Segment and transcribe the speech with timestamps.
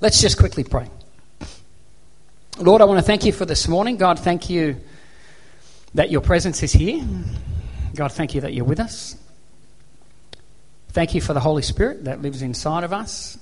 [0.00, 0.88] Let's just quickly pray.
[2.58, 3.98] Lord, I want to thank you for this morning.
[3.98, 4.76] God, thank you
[5.92, 7.04] that your presence is here.
[7.94, 9.14] God, thank you that you're with us.
[10.88, 13.38] Thank you for the Holy Spirit that lives inside of us.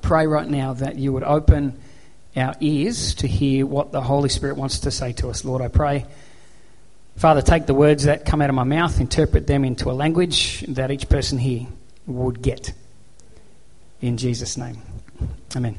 [0.00, 1.80] Pray right now that you would open
[2.36, 5.44] our ears to hear what the Holy Spirit wants to say to us.
[5.44, 6.06] Lord, I pray.
[7.16, 10.60] Father, take the words that come out of my mouth, interpret them into a language
[10.68, 11.66] that each person here
[12.06, 12.72] would get.
[14.00, 14.76] In Jesus' name.
[15.54, 15.76] Amen.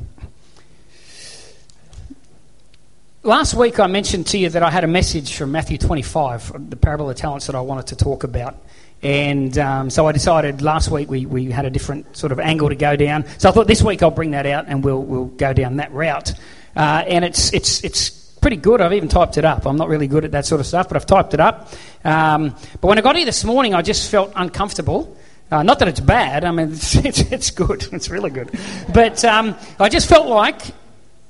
[3.24, 6.76] Last week I mentioned to you that I had a message from Matthew 25, the
[6.76, 8.56] parable of talents that I wanted to talk about.
[9.04, 12.70] And um, so I decided last week we, we had a different sort of angle
[12.70, 13.26] to go down.
[13.38, 15.92] So I thought this week I'll bring that out and we'll, we'll go down that
[15.92, 16.34] route.
[16.76, 18.82] Uh, and it's, it's, it's pretty good.
[18.82, 19.68] I've even typed it up.
[19.68, 21.72] I'm not really good at that sort of stuff, but I've typed it up.
[22.04, 25.16] Um, but when I got here this morning, I just felt uncomfortable.
[25.50, 26.44] Uh, not that it's bad.
[26.44, 27.88] I mean, it's, it's, it's good.
[27.94, 28.52] It's really good.
[28.94, 30.62] But um, I just felt like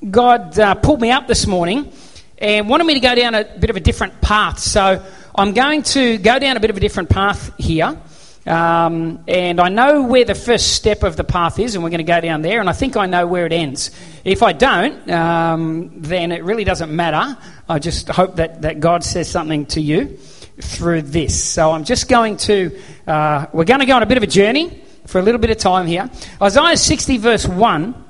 [0.09, 1.91] God uh, pulled me up this morning
[2.37, 4.59] and wanted me to go down a bit of a different path.
[4.59, 5.03] So
[5.35, 7.97] I'm going to go down a bit of a different path here.
[8.45, 11.97] Um, and I know where the first step of the path is, and we're going
[11.97, 13.91] to go down there, and I think I know where it ends.
[14.23, 17.37] If I don't, um, then it really doesn't matter.
[17.67, 20.17] I just hope that, that God says something to you
[20.61, 21.41] through this.
[21.41, 24.27] So I'm just going to, uh, we're going to go on a bit of a
[24.27, 26.09] journey for a little bit of time here.
[26.41, 28.05] Isaiah 60, verse 1.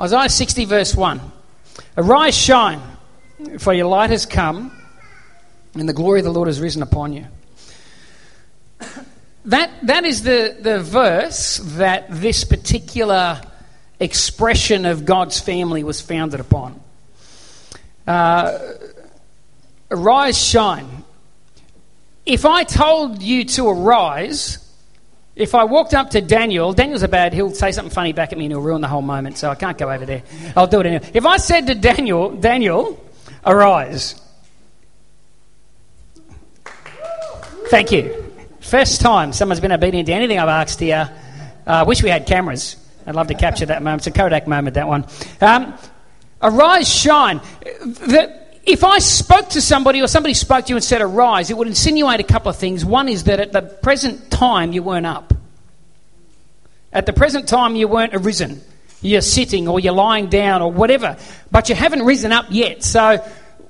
[0.00, 1.20] Isaiah 60, verse 1.
[1.96, 2.80] Arise, shine,
[3.58, 4.72] for your light has come
[5.74, 7.26] and the glory of the Lord has risen upon you.
[9.46, 13.40] That, that is the, the verse that this particular
[13.98, 16.80] expression of God's family was founded upon.
[18.06, 18.58] Uh,
[19.92, 21.04] arise, shine.
[22.24, 24.58] If I told you to arise,
[25.34, 28.38] if I walked up to Daniel, Daniel's a bad, he'll say something funny back at
[28.38, 30.22] me and he'll ruin the whole moment, so I can't go over there.
[30.56, 31.10] I'll do it anyway.
[31.14, 33.02] If I said to Daniel, Daniel,
[33.44, 34.20] arise,
[37.72, 38.30] Thank you.
[38.60, 41.10] First time someone's been obedient to anything I've asked here.
[41.66, 42.76] I uh, wish we had cameras.
[43.06, 44.00] I'd love to capture that moment.
[44.00, 45.06] It's a Kodak moment, that one.
[45.40, 45.72] Um,
[46.42, 47.40] arise, shine.
[47.62, 51.56] The, if I spoke to somebody or somebody spoke to you and said arise, it
[51.56, 52.84] would insinuate a couple of things.
[52.84, 55.34] One is that at the present time you weren't up.
[56.92, 58.60] At the present time you weren't arisen.
[59.00, 61.16] You're sitting or you're lying down or whatever.
[61.50, 62.84] But you haven't risen up yet.
[62.84, 63.24] So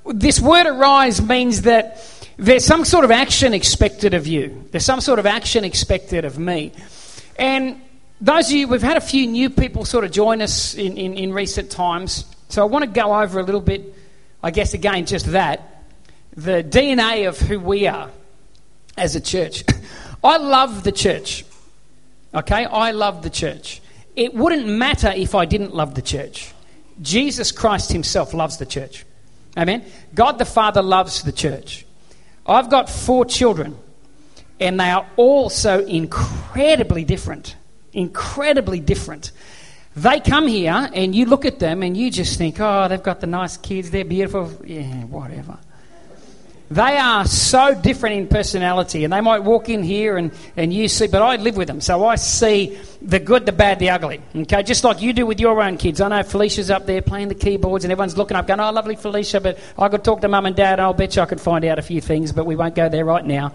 [0.04, 1.98] this word arise means that
[2.36, 4.68] there's some sort of action expected of you.
[4.72, 6.72] There's some sort of action expected of me.
[7.38, 7.80] And
[8.20, 11.14] those of you, we've had a few new people sort of join us in, in,
[11.14, 12.24] in recent times.
[12.48, 13.94] So I want to go over a little bit,
[14.42, 15.84] I guess, again, just that
[16.36, 18.10] the DNA of who we are
[18.96, 19.64] as a church.
[20.24, 21.44] I love the church.
[22.34, 22.64] Okay?
[22.64, 23.80] I love the church.
[24.16, 26.52] It wouldn't matter if I didn't love the church.
[27.00, 29.04] Jesus Christ Himself loves the church.
[29.56, 29.84] Amen?
[30.14, 31.84] God the Father loves the church.
[32.46, 33.76] I've got four children,
[34.58, 37.56] and they are all so incredibly different.
[37.92, 39.32] Incredibly different.
[39.94, 43.20] They come here, and you look at them, and you just think, oh, they've got
[43.20, 44.50] the nice kids, they're beautiful.
[44.64, 45.58] Yeah, whatever.
[46.72, 50.88] They are so different in personality, and they might walk in here and, and you
[50.88, 54.22] see, but I live with them, so I see the good, the bad, the ugly.
[54.34, 56.00] Okay, just like you do with your own kids.
[56.00, 58.96] I know Felicia's up there playing the keyboards, and everyone's looking up, going, "Oh, lovely
[58.96, 60.80] Felicia," but I could talk to mum and dad.
[60.80, 63.04] I'll bet you I could find out a few things, but we won't go there
[63.04, 63.52] right now.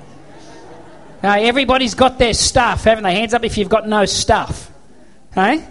[1.24, 3.16] Uh, everybody's got their stuff, haven't they?
[3.16, 4.70] Hands up if you've got no stuff.
[5.34, 5.66] Hey,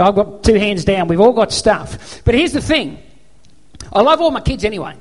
[0.00, 1.08] I've got two hands down.
[1.08, 2.22] We've all got stuff.
[2.24, 3.02] But here's the thing:
[3.92, 4.96] I love all my kids anyway.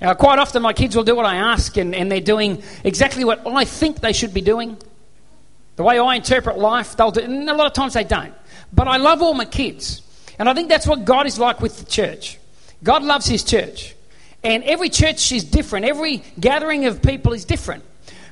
[0.00, 3.24] Uh, quite often, my kids will do what I ask, and, and they're doing exactly
[3.24, 4.76] what I think they should be doing.
[5.76, 8.34] The way I interpret life, they'll do, and a lot of times they don't.
[8.72, 10.02] But I love all my kids.
[10.38, 12.38] And I think that's what God is like with the church.
[12.82, 13.94] God loves his church.
[14.42, 17.82] And every church is different, every gathering of people is different.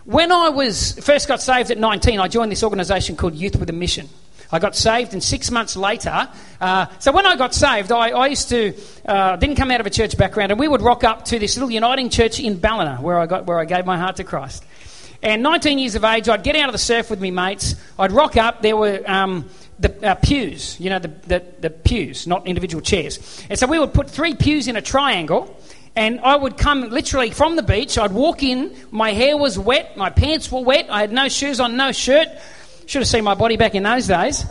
[0.05, 3.71] When I was first got saved at 19, I joined this organization called Youth with
[3.71, 4.09] a Mission.
[4.53, 6.29] I got saved, and six months later,
[6.61, 8.75] uh, so when I got saved, I, I used to
[9.06, 11.56] uh, didn't come out of a church background, and we would rock up to this
[11.56, 14.62] little uniting church in Ballina, where I got where I gave my heart to Christ.
[15.23, 17.76] And 19 years of age, I'd get out of the surf with me mates.
[17.99, 18.61] I'd rock up.
[18.61, 19.49] There were um,
[19.79, 23.44] the uh, pews, you know, the, the, the pews, not individual chairs.
[23.49, 25.56] And so we would put three pews in a triangle.
[25.94, 27.99] And I would come literally from the beach.
[27.99, 28.75] I'd walk in.
[28.91, 29.97] My hair was wet.
[29.97, 30.87] My pants were wet.
[30.91, 32.29] I had no shoes on, no shirt.
[32.87, 34.44] Should have seen my body back in those days.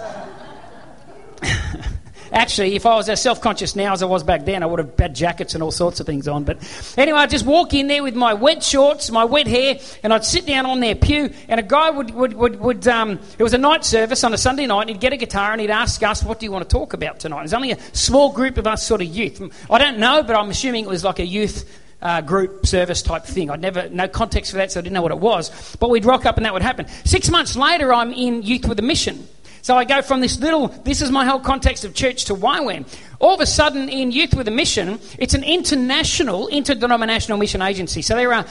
[2.31, 4.79] actually, if I was as self conscious now as I was back then, I would
[4.79, 6.43] have had jackets and all sorts of things on.
[6.43, 6.57] But
[6.97, 10.25] anyway, I'd just walk in there with my wet shorts, my wet hair, and I'd
[10.25, 13.53] sit down on their pew, and a guy would, would, would, would um, it was
[13.53, 16.01] a night service on a Sunday night, and he'd get a guitar and he'd ask
[16.03, 17.39] us, What do you want to talk about tonight?
[17.39, 19.41] There's only a small group of us, sort of youth.
[19.69, 23.23] I don't know, but I'm assuming it was like a youth uh, group service type
[23.23, 23.49] thing.
[23.49, 25.75] I'd never, no context for that, so I didn't know what it was.
[25.77, 26.87] But we'd rock up and that would happen.
[27.05, 29.27] Six months later, I'm in Youth with a Mission.
[29.63, 32.87] So I go from this little, this is my whole context of church to YWAM.
[33.19, 38.01] All of a sudden, in Youth with a Mission, it's an international, interdenominational mission agency.
[38.01, 38.45] So there are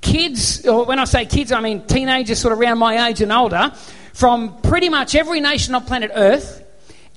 [0.00, 3.30] kids, or when I say kids, I mean teenagers sort of around my age and
[3.30, 3.72] older,
[4.12, 6.64] from pretty much every nation on planet Earth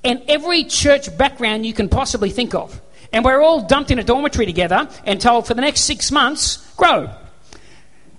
[0.04, 2.80] and every church background you can possibly think of.
[3.12, 6.58] And we're all dumped in a dormitory together and told for the next six months,
[6.76, 7.10] grow.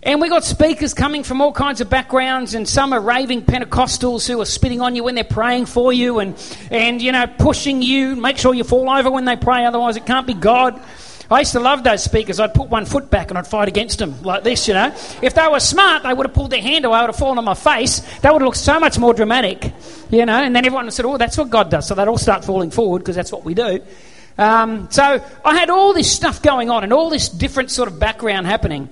[0.03, 4.27] And we got speakers coming from all kinds of backgrounds, and some are raving Pentecostals
[4.27, 6.35] who are spitting on you when they're praying for you and,
[6.71, 10.07] and you know, pushing you, make sure you fall over when they pray, otherwise it
[10.07, 10.81] can't be God.
[11.29, 12.41] I used to love those speakers.
[12.41, 14.87] I'd put one foot back and I'd fight against them like this, you know.
[15.21, 17.37] If they were smart, they would have pulled their hand away, I would have fallen
[17.37, 17.99] on my face.
[18.19, 19.71] That would have looked so much more dramatic,
[20.09, 20.33] you know.
[20.33, 21.87] And then everyone say, oh, that's what God does.
[21.87, 23.81] So they'd all start falling forward because that's what we do.
[24.37, 27.99] Um, so I had all this stuff going on and all this different sort of
[27.99, 28.89] background happening.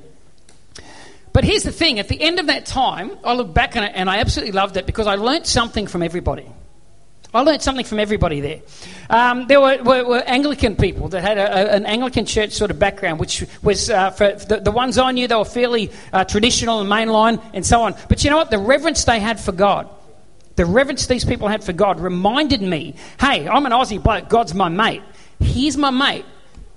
[1.33, 3.91] But here's the thing at the end of that time, I look back on it
[3.95, 6.45] and I absolutely loved it because I learnt something from everybody.
[7.31, 8.61] I learnt something from everybody there.
[9.07, 12.71] Um, there were, were, were, Anglican people that had a, a, an Anglican church sort
[12.71, 16.23] of background, which was uh, for the, the, ones I knew, they were fairly uh,
[16.23, 17.93] traditional and mainline and so on.
[18.07, 18.49] But you know what?
[18.49, 19.87] The reverence they had for God,
[20.55, 24.55] the reverence these people had for God reminded me hey, I'm an Aussie bloke, God's
[24.55, 25.03] my mate.
[25.39, 26.25] He's my mate,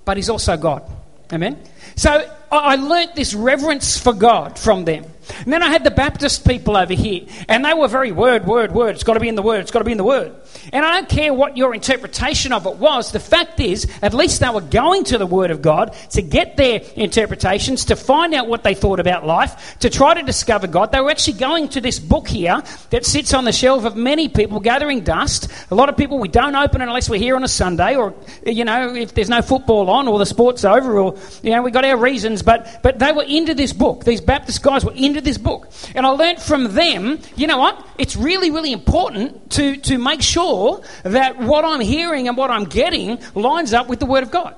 [0.05, 0.83] but he's also God.
[1.31, 1.59] Amen?
[1.95, 5.05] So I learnt this reverence for God from them.
[5.43, 8.71] And then I had the Baptist people over here, and they were very word, word,
[8.73, 8.95] word.
[8.95, 10.35] It's got to be in the word, it's got to be in the word.
[10.71, 13.11] And I don't care what your interpretation of it was.
[13.11, 16.57] The fact is, at least they were going to the Word of God to get
[16.57, 20.91] their interpretations, to find out what they thought about life, to try to discover God.
[20.91, 22.61] They were actually going to this book here
[22.91, 25.51] that sits on the shelf of many people gathering dust.
[25.71, 28.13] A lot of people, we don't open it unless we're here on a Sunday, or,
[28.45, 31.71] you know, if there's no football on, or the sport's over, or, you know, we
[31.71, 32.41] got our reasons.
[32.41, 34.03] But, but they were into this book.
[34.05, 35.71] These Baptist guys were into this book.
[35.95, 37.85] And I learnt from them, you know what?
[37.97, 42.65] It's really, really important to, to make sure that what I'm hearing and what I'm
[42.65, 44.55] getting lines up with the Word of God.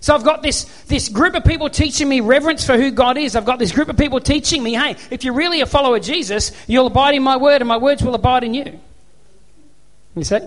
[0.00, 3.34] So I've got this, this group of people teaching me reverence for who God is.
[3.34, 6.02] I've got this group of people teaching me, hey, if you're really a follower of
[6.02, 8.78] Jesus, you'll abide in my word and my words will abide in you.
[10.14, 10.38] You see?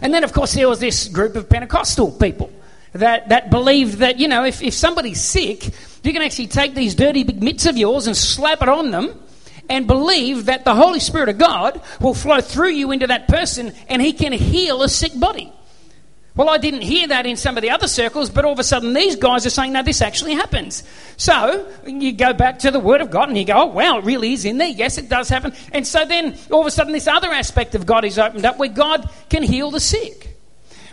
[0.00, 2.50] And then, of course, there was this group of Pentecostal people
[2.92, 5.70] that, that believed that, you know, if, if somebody's sick,
[6.02, 9.20] you can actually take these dirty big mitts of yours and slap it on them
[9.68, 13.72] and believe that the Holy Spirit of God will flow through you into that person
[13.88, 15.52] and he can heal a sick body.
[16.34, 18.64] Well, I didn't hear that in some of the other circles, but all of a
[18.64, 20.82] sudden these guys are saying, no, this actually happens.
[21.18, 24.04] So you go back to the Word of God and you go, oh, wow, it
[24.04, 24.68] really is in there.
[24.68, 25.52] Yes, it does happen.
[25.72, 28.58] And so then all of a sudden this other aspect of God is opened up
[28.58, 30.31] where God can heal the sick.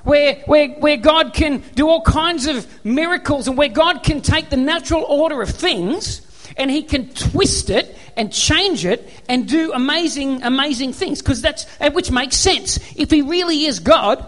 [0.04, 4.50] Where, where, where God can do all kinds of miracles and where God can take
[4.50, 6.26] the natural order of things
[6.58, 11.22] and he can twist it and change it and do amazing, amazing things.
[11.22, 12.80] Because that's, which makes sense.
[12.96, 14.26] If he really is God,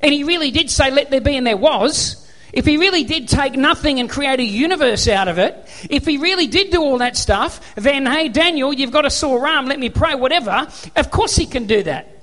[0.00, 2.20] and he really did say, let there be and there was,
[2.52, 5.56] if he really did take nothing and create a universe out of it,
[5.90, 9.48] if he really did do all that stuff, then hey, Daniel, you've got a sore
[9.48, 10.68] arm, let me pray, whatever.
[10.94, 12.13] Of course he can do that.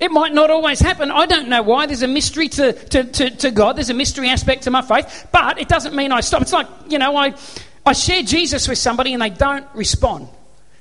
[0.00, 1.10] It might not always happen.
[1.10, 1.86] I don't know why.
[1.86, 5.28] There's a mystery to, to, to, to God, there's a mystery aspect to my faith,
[5.32, 6.42] but it doesn't mean I stop.
[6.42, 7.34] It's like, you know, I,
[7.86, 10.28] I share Jesus with somebody and they don't respond.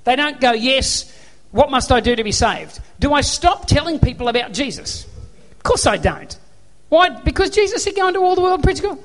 [0.04, 1.12] They don't go, Yes,
[1.52, 2.80] what must I do to be saved?
[3.00, 5.06] Do I stop telling people about Jesus?
[5.52, 6.38] Of course I don't.
[6.90, 7.10] Why?
[7.10, 8.98] Because Jesus said, Go into all the world and preach God.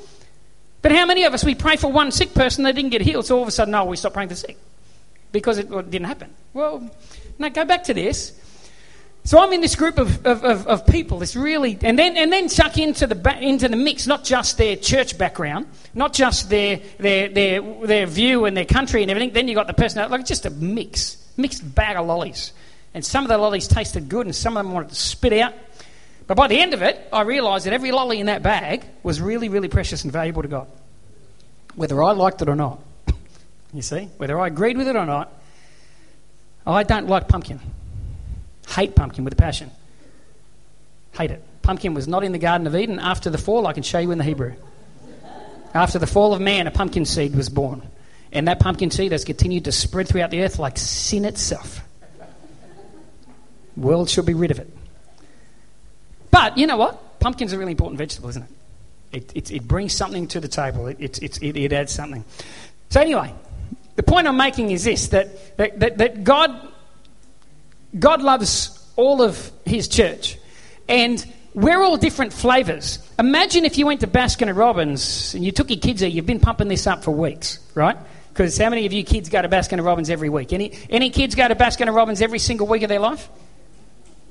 [0.81, 3.27] But how many of us, we pray for one sick person, they didn't get healed,
[3.27, 4.57] so all of a sudden, no, we stop praying for sick
[5.33, 6.33] because it didn't happen.
[6.55, 6.89] Well,
[7.39, 8.33] now go back to this.
[9.29, 11.23] So I'm in this group of, of, of, of, people.
[11.23, 14.75] It's really and then and then chuck into the into the mix not just their
[14.75, 19.35] church background, not just their their their their view and their country and everything.
[19.35, 22.55] Then you've got the person like just a mix, mixed bag of lollies.
[22.95, 25.53] And some of the lollies tasted good, and some of them wanted to spit out.
[26.27, 29.21] But by the end of it, I realised that every lolly in that bag was
[29.21, 30.69] really, really precious and valuable to God,
[31.75, 32.81] whether I liked it or not.
[33.75, 35.31] you see, whether I agreed with it or not.
[36.67, 37.61] I don't like pumpkin.
[38.69, 39.71] Hate pumpkin with a passion.
[41.13, 41.43] Hate it.
[41.63, 42.99] Pumpkin was not in the Garden of Eden.
[42.99, 44.55] After the fall, I can show you in the Hebrew.
[45.75, 47.83] After the fall of man, a pumpkin seed was born.
[48.33, 51.81] And that pumpkin seed has continued to spread throughout the earth like sin itself.
[53.77, 54.71] world should be rid of it.
[56.31, 57.21] But you know what?
[57.21, 58.49] Pumpkin's a really important vegetable, isn't it?
[59.11, 62.25] It, it, it brings something to the table, it, it, it, it adds something.
[62.91, 63.33] So, anyway,
[63.97, 66.73] the point I'm making is this that, that, that, that God,
[67.97, 70.37] God loves all of His church.
[70.89, 72.99] And we're all different flavours.
[73.19, 76.27] Imagine if you went to Baskin and Robbins and you took your kids there, you've
[76.27, 77.97] been pumping this up for weeks, right?
[78.29, 80.53] Because how many of you kids go to Baskin and Robbins every week?
[80.53, 83.29] Any, any kids go to Baskin and Robbins every single week of their life?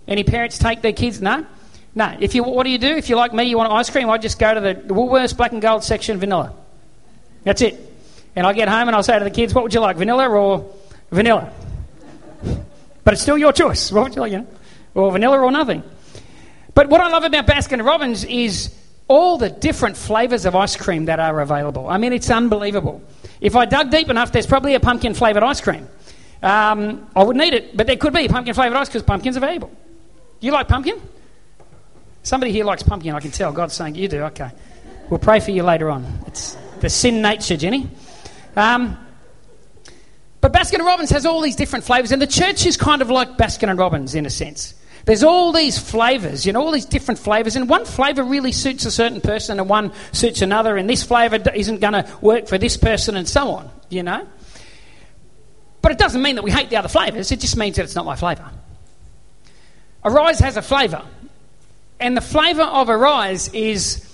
[0.07, 1.21] Any parents take their kids?
[1.21, 1.45] No?
[1.93, 2.15] No.
[2.19, 2.95] If you, what do you do?
[2.95, 5.51] If you're like me, you want ice cream, I just go to the, Woolworths Black
[5.51, 6.53] and Gold section, vanilla.
[7.43, 7.77] That's it.
[8.35, 10.29] And I get home and I'll say to the kids, what would you like, vanilla
[10.29, 10.73] or
[11.11, 11.51] vanilla?
[13.07, 13.89] But it's still your choice.
[13.89, 14.47] What would you like, you know?
[14.93, 15.81] Or vanilla or nothing.
[16.73, 18.75] But what I love about Baskin Robbins is
[19.07, 21.87] all the different flavours of ice cream that are available.
[21.87, 23.01] I mean, it's unbelievable.
[23.39, 25.87] If I dug deep enough, there's probably a pumpkin flavoured ice cream.
[26.43, 29.39] Um, I wouldn't eat it, but there could be pumpkin flavoured ice because pumpkin's are
[29.39, 29.71] available.
[30.41, 31.01] You like pumpkin?
[32.23, 33.53] Somebody here likes pumpkin, I can tell.
[33.53, 34.51] God's saying, You do, okay.
[35.09, 36.03] We'll pray for you later on.
[36.27, 37.89] It's the sin nature, Jenny.
[38.57, 38.97] Um,
[40.47, 43.09] but Baskin and Robbins has all these different flavours, and the church is kind of
[43.09, 44.75] like Baskin and Robbins in a sense.
[45.03, 48.85] There's all these flavors, you know, all these different flavors, and one flavor really suits
[48.85, 52.57] a certain person and one suits another, and this flavor isn't going to work for
[52.57, 54.25] this person, and so on, you know.
[55.81, 57.95] But it doesn't mean that we hate the other flavors, it just means that it's
[57.95, 58.49] not my flavor.
[60.05, 61.03] Arise has a flavor,
[61.99, 64.06] and the flavor of Arise is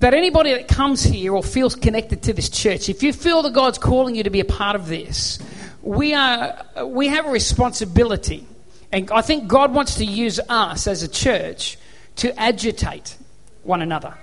[0.00, 3.52] that anybody that comes here or feels connected to this church, if you feel that
[3.52, 5.38] God's calling you to be a part of this,
[5.82, 8.46] we, are, we have a responsibility
[8.92, 11.78] and I think God wants to use us as a church
[12.16, 13.16] to agitate
[13.62, 14.14] one another,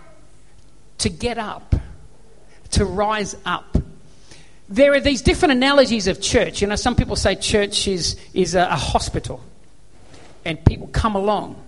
[0.99, 1.75] to get up,
[2.71, 3.77] to rise up.
[4.67, 6.61] There are these different analogies of church.
[6.61, 9.43] You know, some people say church is, is a, a hospital,
[10.43, 11.63] and people come along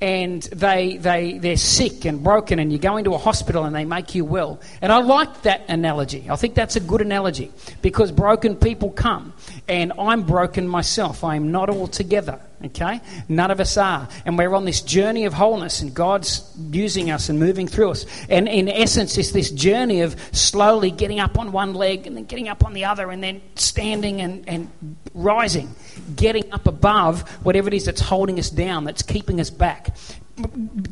[0.00, 3.84] and they, they, they're sick and broken, and you go into a hospital and they
[3.84, 4.60] make you well.
[4.80, 6.28] And I like that analogy.
[6.30, 7.52] I think that's a good analogy
[7.82, 9.34] because broken people come,
[9.68, 11.24] and I'm broken myself.
[11.24, 13.00] I am not all together, okay?
[13.28, 14.08] None of us are.
[14.24, 18.06] And we're on this journey of wholeness, and God's using us and moving through us.
[18.28, 22.24] And in essence, it's this journey of slowly getting up on one leg and then
[22.24, 24.70] getting up on the other, and then standing and, and
[25.14, 25.74] rising,
[26.16, 29.96] getting up above whatever it is that's holding us down, that's keeping us back,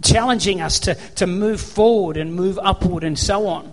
[0.03, 3.73] challenging us to, to move forward and move upward and so on.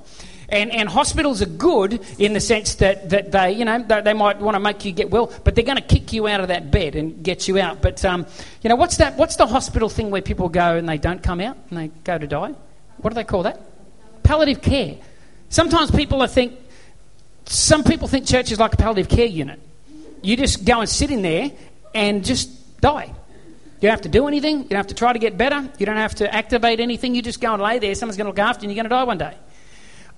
[0.50, 4.14] And, and hospitals are good in the sense that, that they, you know, they, they
[4.14, 6.50] might want to make you get well, but they're going to kick you out of
[6.50, 7.82] that bed and get you out.
[7.82, 8.25] But, um,
[8.62, 11.40] you know, what's, that, what's the hospital thing where people go and they don't come
[11.40, 12.54] out and they go to die?
[12.98, 13.60] What do they call that?
[14.24, 14.98] Palliative care.
[15.50, 16.54] Sometimes people think,
[17.46, 19.60] some people think church is like a palliative care unit.
[20.22, 21.52] You just go and sit in there
[21.94, 23.06] and just die.
[23.06, 24.64] You don't have to do anything.
[24.64, 25.70] You don't have to try to get better.
[25.78, 27.14] You don't have to activate anything.
[27.14, 27.94] You just go and lay there.
[27.94, 29.38] Someone's going to look after you and you're going to die one day.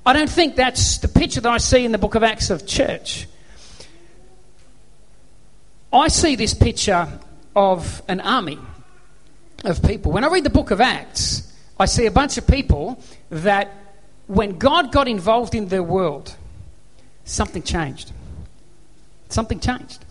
[0.08, 2.66] I don't think that's the picture that I see in the book of Acts of
[2.66, 3.28] church.
[5.92, 7.10] I see this picture
[7.54, 8.58] of an army
[9.66, 10.14] of people.
[10.14, 13.70] When I read the book of Acts, I see a bunch of people that
[14.28, 16.34] when God got involved in their world,
[17.26, 18.14] something changed.
[19.28, 20.06] Something changed.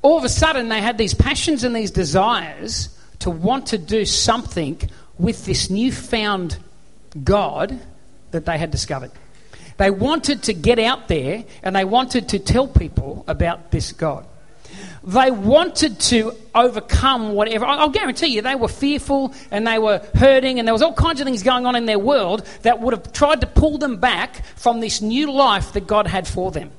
[0.00, 4.06] All of a sudden, they had these passions and these desires to want to do
[4.06, 4.80] something
[5.18, 6.56] with this newfound
[7.22, 7.78] God
[8.32, 9.10] that they had discovered.
[9.78, 14.26] They wanted to get out there and they wanted to tell people about this God.
[15.04, 17.64] They wanted to overcome whatever.
[17.64, 21.20] I'll guarantee you, they were fearful and they were hurting, and there was all kinds
[21.20, 24.44] of things going on in their world that would have tried to pull them back
[24.56, 26.70] from this new life that God had for them.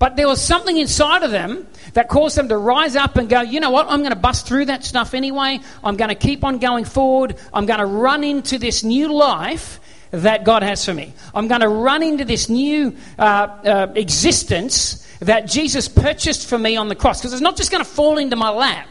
[0.00, 3.40] But there was something inside of them that caused them to rise up and go,
[3.40, 5.60] you know what, I'm going to bust through that stuff anyway.
[5.82, 7.36] I'm going to keep on going forward.
[7.52, 11.12] I'm going to run into this new life that God has for me.
[11.34, 16.76] I'm going to run into this new uh, uh, existence that Jesus purchased for me
[16.76, 18.88] on the cross because it's not just going to fall into my lap.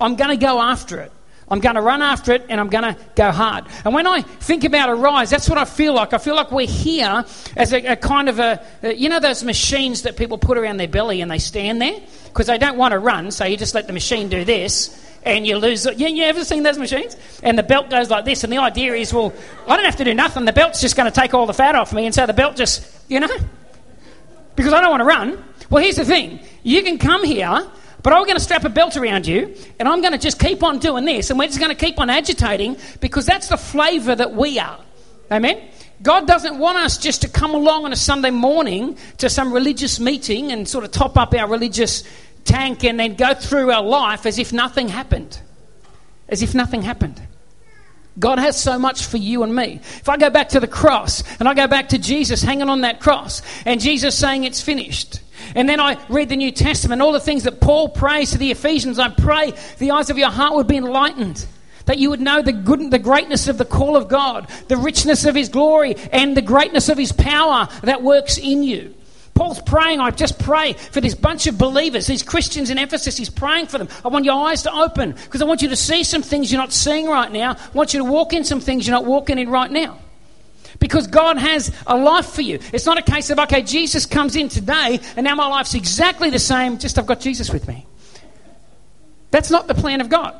[0.00, 1.12] I'm going to go after it.
[1.48, 3.66] I'm going to run after it and I'm going to go hard.
[3.84, 6.14] And when I think about Arise, that's what I feel like.
[6.14, 7.24] I feel like we're here
[7.56, 8.64] as a, a kind of a,
[8.96, 12.46] you know, those machines that people put around their belly and they stand there because
[12.46, 15.56] they don't want to run, so you just let the machine do this and you
[15.56, 15.98] lose it.
[15.98, 17.16] You, you ever seen those machines?
[17.42, 19.32] And the belt goes like this, and the idea is, well,
[19.66, 20.44] I don't have to do nothing.
[20.44, 22.56] The belt's just going to take all the fat off me, and so the belt
[22.56, 23.28] just, you know,
[24.56, 25.44] because I don't want to run.
[25.70, 27.66] Well, here's the thing you can come here,
[28.02, 30.62] but I'm going to strap a belt around you, and I'm going to just keep
[30.62, 34.14] on doing this, and we're just going to keep on agitating because that's the flavour
[34.14, 34.78] that we are.
[35.30, 35.68] Amen?
[36.02, 40.00] God doesn't want us just to come along on a Sunday morning to some religious
[40.00, 42.02] meeting and sort of top up our religious
[42.44, 45.40] tank and then go through our life as if nothing happened.
[46.28, 47.20] as if nothing happened.
[48.18, 49.80] God has so much for you and me.
[49.82, 52.82] If I go back to the cross and I go back to Jesus hanging on
[52.82, 55.20] that cross and Jesus saying it's finished,
[55.54, 58.50] and then I read the New Testament, all the things that Paul prays to the
[58.50, 61.44] Ephesians, I pray the eyes of your heart would be enlightened.
[61.86, 65.24] That you would know the good, the greatness of the call of God, the richness
[65.24, 68.94] of His glory, and the greatness of His power that works in you.
[69.34, 73.16] Paul's praying, I just pray for this bunch of believers, these Christians in Ephesus.
[73.16, 73.88] He's praying for them.
[74.04, 76.60] I want your eyes to open because I want you to see some things you're
[76.60, 77.52] not seeing right now.
[77.52, 79.98] I want you to walk in some things you're not walking in right now.
[80.78, 82.58] Because God has a life for you.
[82.72, 86.28] It's not a case of, okay, Jesus comes in today and now my life's exactly
[86.28, 87.86] the same, just I've got Jesus with me.
[89.30, 90.34] That's not the plan of God.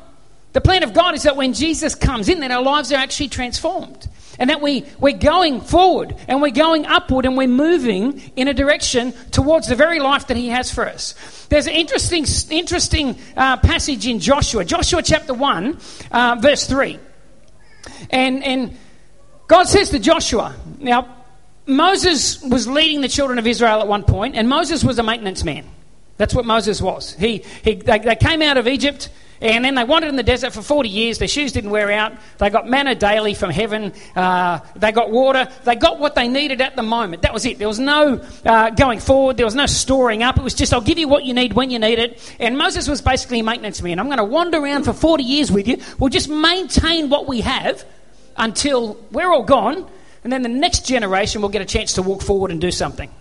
[0.53, 3.29] The plan of God is that when Jesus comes in, then our lives are actually
[3.29, 4.07] transformed.
[4.43, 8.53] And that we, we're going forward and we're going upward and we're moving in a
[8.53, 11.15] direction towards the very life that He has for us.
[11.47, 15.77] There's an interesting, interesting uh, passage in Joshua, Joshua chapter 1,
[16.11, 16.99] uh, verse 3.
[18.09, 18.77] And, and
[19.47, 21.23] God says to Joshua, now,
[21.65, 25.45] Moses was leading the children of Israel at one point, and Moses was a maintenance
[25.45, 25.65] man.
[26.17, 27.13] That's what Moses was.
[27.13, 29.09] He, he, they, they came out of Egypt.
[29.43, 31.17] And then they wandered in the desert for 40 years.
[31.17, 32.13] Their shoes didn't wear out.
[32.37, 33.91] They got manna daily from heaven.
[34.15, 35.49] Uh, they got water.
[35.65, 37.23] They got what they needed at the moment.
[37.23, 37.59] That was it.
[37.59, 39.35] There was no uh, going forward.
[39.35, 40.37] There was no storing up.
[40.37, 42.35] It was just, I'll give you what you need when you need it.
[42.39, 43.99] And Moses was basically a maintenance man.
[43.99, 45.77] I'm going to wander around for 40 years with you.
[45.99, 47.83] We'll just maintain what we have
[48.37, 49.85] until we're all gone.
[50.23, 53.11] And then the next generation will get a chance to walk forward and do something.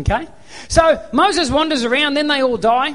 [0.00, 0.28] Okay?
[0.68, 2.94] So Moses wanders around, then they all die.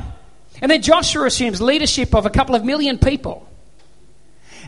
[0.63, 3.45] And then Joshua assumes leadership of a couple of million people.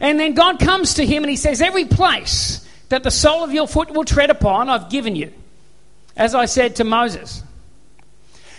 [0.01, 3.53] And then God comes to him and he says, Every place that the sole of
[3.53, 5.31] your foot will tread upon, I've given you.
[6.17, 7.41] As I said to Moses.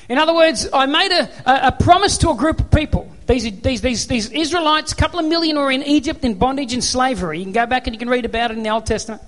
[0.08, 3.14] In other words, I made a, a, promise to a group of people.
[3.26, 6.82] These, these, these, these Israelites, a couple of million were in Egypt in bondage and
[6.82, 7.40] slavery.
[7.40, 9.20] You can go back and you can read about it in the Old Testament,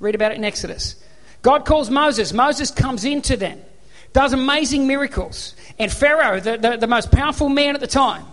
[0.00, 0.94] read about it in Exodus.
[1.42, 2.32] God calls Moses.
[2.32, 3.60] Moses comes into them
[4.12, 5.54] does amazing miracles.
[5.78, 8.24] And Pharaoh, the, the, the, most powerful man at the time,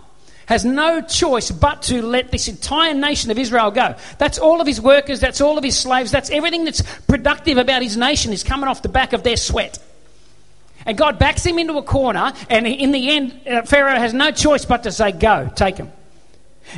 [0.46, 3.94] has no choice but to let this entire nation of Israel go.
[4.18, 7.82] That's all of his workers, that's all of his slaves, that's everything that's productive about
[7.82, 9.78] his nation is coming off the back of their sweat.
[10.86, 14.30] And God backs him into a corner, and in the end, uh, Pharaoh has no
[14.30, 15.92] choice but to say, Go, take him.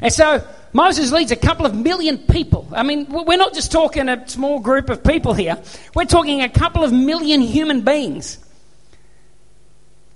[0.01, 2.69] And so Moses leads a couple of million people.
[2.73, 5.57] I mean, we're not just talking a small group of people here,
[5.95, 8.39] we're talking a couple of million human beings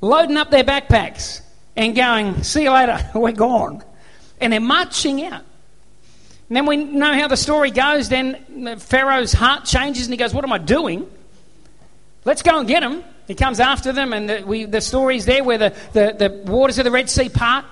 [0.01, 1.41] loading up their backpacks
[1.77, 3.83] and going, See you later, we're gone.
[4.41, 5.43] And they're marching out.
[6.49, 8.09] And then we know how the story goes.
[8.09, 11.11] Then Pharaoh's heart changes and he goes, What am I doing?
[12.25, 13.05] Let's go and get him.
[13.27, 16.79] He comes after them, and the, we, the story's there where the, the, the waters
[16.79, 17.65] of the Red Sea part.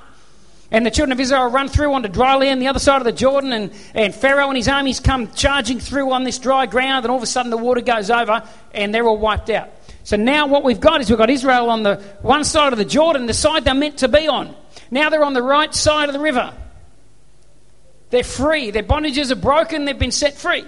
[0.70, 3.12] And the children of Israel run through onto dry land, the other side of the
[3.12, 7.12] Jordan, and, and Pharaoh and his armies come charging through on this dry ground, and
[7.12, 9.70] all of a sudden the water goes over, and they're all wiped out.
[10.04, 12.84] So now what we've got is we've got Israel on the one side of the
[12.84, 14.54] Jordan, the side they're meant to be on.
[14.90, 16.54] Now they're on the right side of the river.
[18.10, 18.70] They're free.
[18.70, 19.86] Their bondages are broken.
[19.86, 20.64] They've been set free.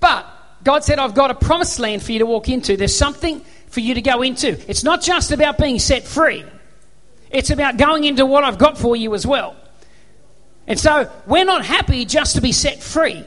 [0.00, 0.26] But
[0.62, 2.76] God said, I've got a promised land for you to walk into.
[2.76, 4.58] There's something for you to go into.
[4.70, 6.44] It's not just about being set free,
[7.30, 9.56] it's about going into what I've got for you as well.
[10.66, 13.24] And so we're not happy just to be set free.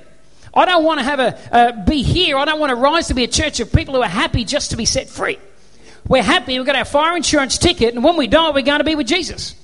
[0.57, 2.35] I don't want to have a, uh, be here.
[2.35, 4.71] I don't want to rise to be a church of people who are happy just
[4.71, 5.37] to be set free.
[6.07, 6.57] We're happy.
[6.57, 9.07] We've got our fire insurance ticket, and when we die, we're going to be with
[9.07, 9.55] Jesus.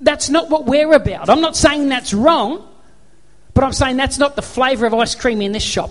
[0.00, 1.30] That's not what we're about.
[1.30, 2.68] I'm not saying that's wrong,
[3.54, 5.90] but I'm saying that's not the flavour of ice cream in this shop.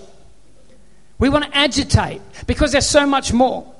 [1.17, 3.73] We want to agitate because there's so much more.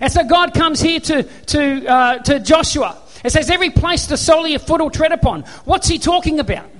[0.00, 2.96] And so God comes here to, to, uh, to Joshua.
[3.22, 5.42] It says, Every place the sole of your foot will tread upon.
[5.66, 6.70] What's he talking about?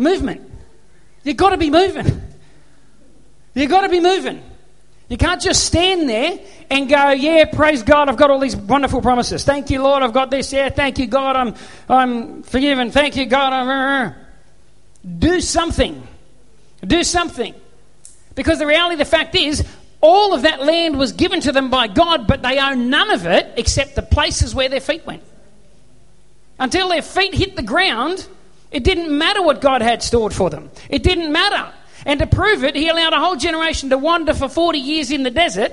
[0.00, 0.40] Movement.
[1.22, 2.22] You've got to be moving.
[3.54, 4.42] You've got to be moving.
[5.08, 6.38] You can't just stand there
[6.70, 9.44] and go, yeah, praise God, I've got all these wonderful promises.
[9.44, 10.52] Thank you, Lord, I've got this.
[10.52, 11.54] Yeah, thank you, God, I'm,
[11.88, 12.90] I'm forgiven.
[12.90, 13.52] Thank you, God.
[13.52, 13.68] I'm...
[13.68, 14.14] Uh, uh, uh.
[15.18, 16.06] Do something.
[16.86, 17.54] Do something.
[18.34, 19.66] Because the reality, the fact is,
[20.00, 23.26] all of that land was given to them by God, but they own none of
[23.26, 25.22] it except the places where their feet went.
[26.58, 28.26] Until their feet hit the ground,
[28.70, 30.70] it didn't matter what God had stored for them.
[30.88, 31.72] It didn't matter.
[32.06, 35.22] And to prove it, he allowed a whole generation to wander for 40 years in
[35.22, 35.72] the desert,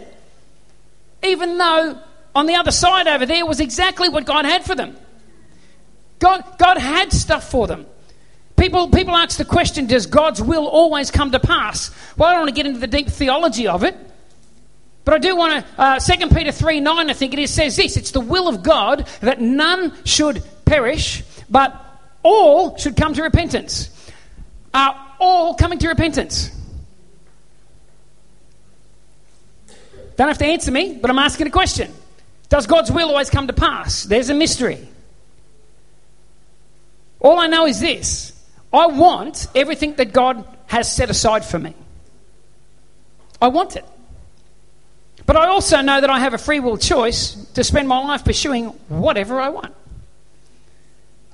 [1.24, 2.00] even though
[2.36, 4.96] on the other side over there was exactly what God had for them.
[6.20, 7.86] God, God had stuff for them.
[8.56, 11.92] People, people ask the question Does God's will always come to pass?
[12.18, 13.96] Well, I don't want to get into the deep theology of it.
[15.06, 17.78] But I do want to, uh, 2 Peter 3 9, I think it is, says
[17.78, 21.87] this it's the will of God that none should perish, but
[22.28, 23.90] all should come to repentance.
[24.74, 26.52] Are all coming to repentance?
[30.18, 31.94] Don't have to answer me, but I'm asking a question.
[32.50, 34.04] Does God's will always come to pass?
[34.04, 34.88] There's a mystery.
[37.20, 38.34] All I know is this
[38.74, 41.76] I want everything that God has set aside for me.
[43.42, 43.86] I want it.
[45.26, 48.26] But I also know that I have a free will choice to spend my life
[48.26, 49.74] pursuing whatever I want.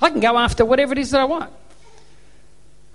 [0.03, 1.49] I can go after whatever it is that I want.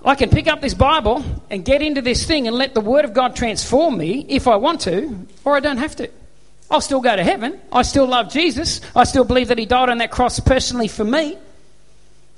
[0.05, 3.07] I can pick up this Bible and get into this thing and let the Word
[3.07, 6.11] of God transform me if I want to, or I don't have to.
[6.71, 7.59] I'll still go to heaven.
[7.73, 8.83] I still love Jesus.
[8.95, 11.39] I still believe that He died on that cross personally for me.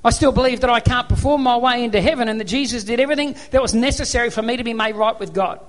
[0.05, 3.01] I still believe that I can't perform my way into heaven and that Jesus did
[3.01, 5.59] everything that was necessary for me to be made right with God.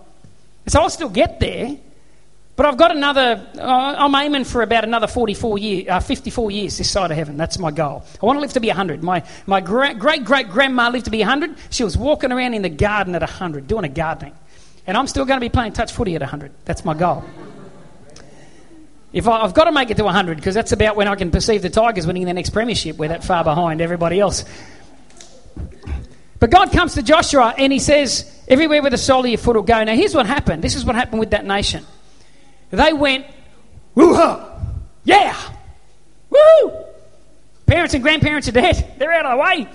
[0.68, 1.76] So I'll still get there,
[2.54, 6.90] but I've got another, I'm aiming for about another 44 year, uh, 54 years this
[6.90, 7.38] side of heaven.
[7.38, 8.04] That's my goal.
[8.22, 9.02] I want to live to be 100.
[9.02, 11.56] My, my great great grandma lived to be 100.
[11.70, 14.34] She was walking around in the garden at 100, doing a gardening.
[14.86, 16.52] And I'm still going to be playing touch footy at 100.
[16.64, 17.24] That's my goal.
[19.14, 21.30] If I, have got to make it to 100 because that's about when I can
[21.30, 22.96] perceive the Tigers winning their next premiership.
[22.96, 24.44] We're that far behind everybody else.
[26.38, 29.56] But God comes to Joshua and he says, Everywhere with the sole of your foot
[29.56, 29.82] will go.
[29.84, 30.62] Now, here's what happened.
[30.62, 31.86] This is what happened with that nation.
[32.72, 33.26] They went,
[33.94, 34.16] woo
[35.04, 35.36] Yeah!
[36.30, 36.72] Woo!
[37.66, 38.94] Parents and grandparents are dead.
[38.98, 39.68] They're out of the way.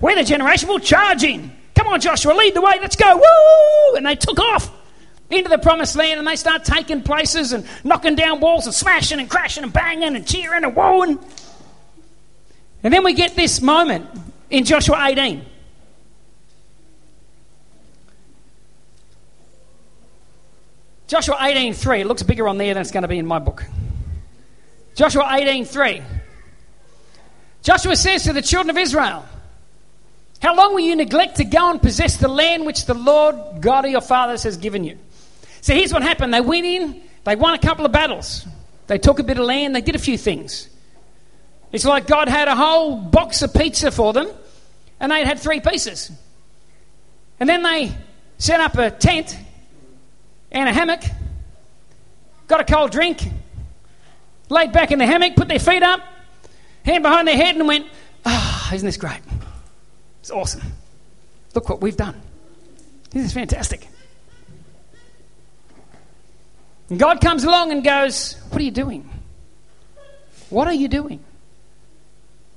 [0.00, 0.68] We're the generation.
[0.68, 1.50] We'll charge in.
[1.74, 2.74] Come on, Joshua, lead the way.
[2.80, 3.16] Let's go.
[3.16, 3.96] Woo!
[3.96, 4.70] And they took off
[5.30, 9.20] into the promised land and they start taking places and knocking down walls and smashing
[9.20, 11.18] and crashing and banging and cheering and wooing.
[12.82, 14.06] And then we get this moment
[14.50, 15.42] in Joshua 18.
[21.06, 22.00] Joshua 18.3.
[22.00, 23.64] It looks bigger on there than it's going to be in my book.
[24.94, 26.02] Joshua 18.3.
[27.62, 29.24] Joshua says to the children of Israel,
[30.40, 33.84] How long will you neglect to go and possess the land which the Lord God
[33.84, 34.98] of your fathers has given you?
[35.60, 36.32] So here's what happened.
[36.32, 38.46] They went in, they won a couple of battles.
[38.86, 40.68] They took a bit of land, they did a few things.
[41.72, 44.28] It's like God had a whole box of pizza for them,
[45.00, 46.12] and they had three pieces.
[47.40, 47.92] And then they
[48.38, 49.36] set up a tent
[50.54, 51.02] and a hammock,
[52.46, 53.28] got a cold drink,
[54.48, 56.00] laid back in the hammock, put their feet up,
[56.84, 57.86] hand behind their head, and went,
[58.24, 59.20] Ah, oh, isn't this great?
[60.20, 60.62] It's awesome.
[61.54, 62.20] Look what we've done.
[63.10, 63.86] This is fantastic.
[66.88, 69.10] And God comes along and goes, What are you doing?
[70.50, 71.22] What are you doing?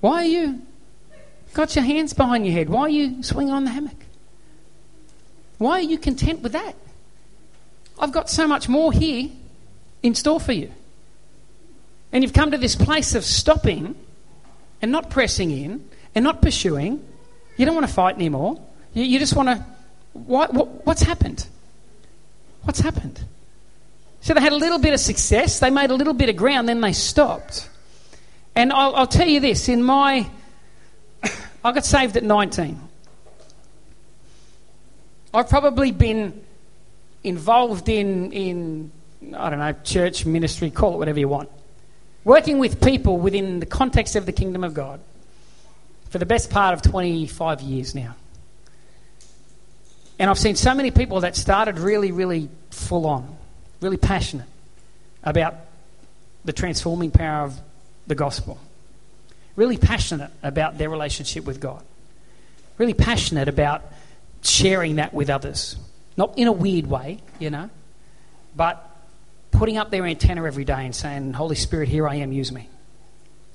[0.01, 0.61] Why are you
[1.53, 2.69] got your hands behind your head?
[2.69, 3.95] Why are you swinging on the hammock?
[5.57, 6.75] Why are you content with that?
[7.99, 9.29] I've got so much more here
[10.03, 10.71] in store for you.
[12.11, 13.95] And you've come to this place of stopping
[14.81, 17.05] and not pressing in and not pursuing.
[17.57, 18.61] You don't want to fight anymore.
[18.93, 19.65] You, you just want to.
[20.13, 21.47] What, what, what's happened?
[22.63, 23.23] What's happened?
[24.21, 26.67] So they had a little bit of success, they made a little bit of ground,
[26.67, 27.69] then they stopped.
[28.55, 30.29] And I'll, I'll tell you this in my.
[31.63, 32.79] I got saved at 19.
[35.33, 36.41] I've probably been
[37.27, 38.91] involved in, in,
[39.35, 41.49] I don't know, church, ministry, call it whatever you want.
[42.23, 44.99] Working with people within the context of the kingdom of God
[46.09, 48.15] for the best part of 25 years now.
[50.19, 53.37] And I've seen so many people that started really, really full on
[53.81, 54.47] really passionate
[55.23, 55.55] about
[56.45, 57.59] the transforming power of
[58.07, 58.57] the gospel,
[59.55, 61.83] really passionate about their relationship with God,
[62.77, 63.83] really passionate about
[64.41, 65.75] sharing that with others.
[66.17, 67.69] Not in a weird way, you know,
[68.55, 68.83] but
[69.51, 72.67] putting up their antenna every day and saying, Holy Spirit, here I am, use me.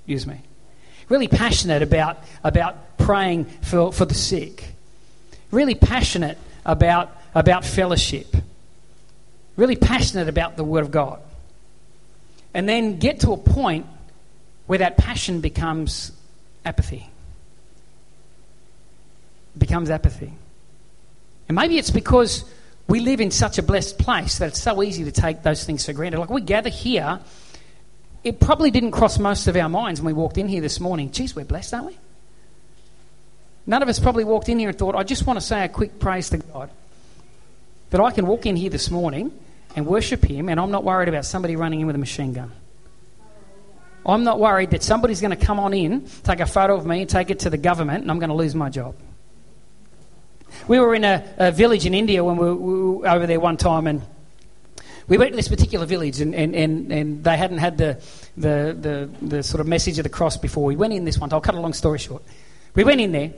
[0.06, 0.40] Use me.
[1.08, 4.74] Really passionate about, about praying for, for the sick.
[5.50, 8.34] Really passionate about, about fellowship
[9.56, 11.20] really passionate about the Word of God.
[12.54, 13.86] And then get to a point
[14.66, 16.12] where that passion becomes
[16.64, 17.08] apathy.
[19.56, 20.32] becomes apathy.
[21.48, 22.44] And maybe it's because
[22.88, 25.86] we live in such a blessed place that it's so easy to take those things
[25.86, 26.18] for granted.
[26.18, 27.20] Like we gather here,
[28.24, 31.10] it probably didn't cross most of our minds when we walked in here this morning.
[31.10, 31.98] Geez, we're blessed, aren't we?
[33.66, 35.68] None of us probably walked in here and thought, I just want to say a
[35.68, 36.70] quick praise to God
[37.90, 39.32] that I can walk in here this morning
[39.76, 42.52] and worship Him, and I'm not worried about somebody running in with a machine gun.
[44.04, 47.02] I'm not worried that somebody's going to come on in, take a photo of me,
[47.02, 48.96] and take it to the government, and I'm going to lose my job.
[50.68, 53.56] We were in a, a village in India when we, we, were over there one
[53.56, 54.02] time, and
[55.08, 58.00] we went to this particular village, and, and, and, and they hadn't had the,
[58.36, 58.76] the,
[59.20, 60.64] the, the sort of message of the cross before.
[60.64, 61.32] We went in this one.
[61.32, 62.22] I'll cut a long story short.
[62.74, 63.32] We went in there,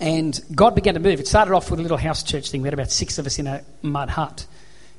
[0.00, 1.20] and God began to move.
[1.20, 2.62] It started off with a little house church thing.
[2.62, 4.46] We had about six of us in a mud hut.